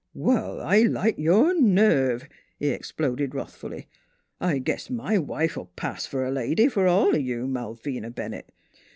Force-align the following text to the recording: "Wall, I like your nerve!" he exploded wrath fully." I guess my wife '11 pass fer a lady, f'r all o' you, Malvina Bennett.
"Wall, 0.15 0.59
I 0.59 0.79
like 0.81 1.19
your 1.19 1.53
nerve!" 1.61 2.27
he 2.57 2.69
exploded 2.69 3.35
wrath 3.35 3.55
fully." 3.55 3.87
I 4.51 4.57
guess 4.57 4.89
my 4.89 5.19
wife 5.19 5.55
'11 5.55 5.73
pass 5.75 6.07
fer 6.07 6.25
a 6.25 6.31
lady, 6.31 6.65
f'r 6.65 6.89
all 6.89 7.13
o' 7.13 7.19
you, 7.19 7.45
Malvina 7.47 8.09
Bennett. 8.09 8.51